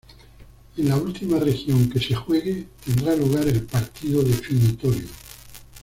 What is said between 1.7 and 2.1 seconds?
que